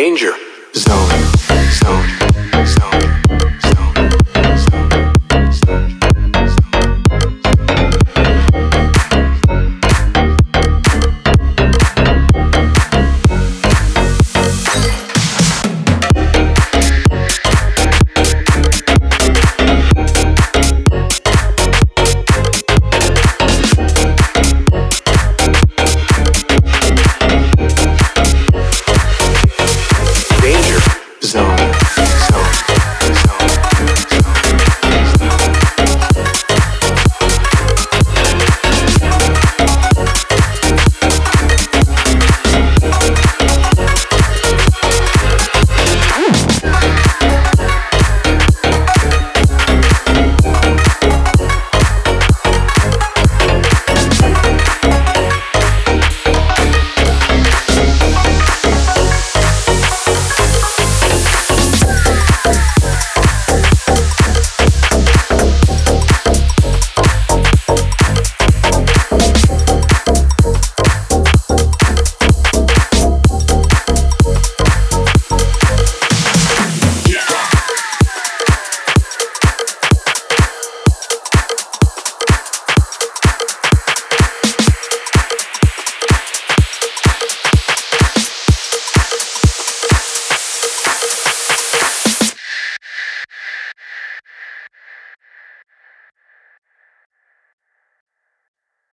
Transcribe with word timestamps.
Danger. 0.00 0.39